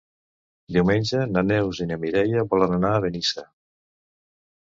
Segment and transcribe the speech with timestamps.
[0.77, 3.47] Diumenge na Neus i na Mireia volen anar a Benissa.